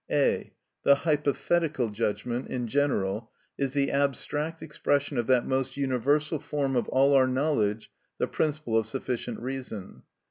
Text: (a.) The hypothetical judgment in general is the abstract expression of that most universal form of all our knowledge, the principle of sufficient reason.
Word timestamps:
(a.) 0.09 0.51
The 0.81 0.95
hypothetical 0.95 1.91
judgment 1.91 2.47
in 2.47 2.65
general 2.67 3.29
is 3.55 3.73
the 3.73 3.91
abstract 3.91 4.63
expression 4.63 5.19
of 5.19 5.27
that 5.27 5.45
most 5.45 5.77
universal 5.77 6.39
form 6.39 6.75
of 6.75 6.89
all 6.89 7.13
our 7.13 7.27
knowledge, 7.27 7.91
the 8.17 8.25
principle 8.25 8.75
of 8.79 8.87
sufficient 8.87 9.39
reason. 9.39 10.01